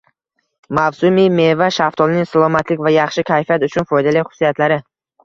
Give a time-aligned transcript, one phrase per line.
[0.77, 4.81] Mavsumiy meva: shaftolining salomatlik va yaxshi kayfiyat uchun foydali xususiyatlari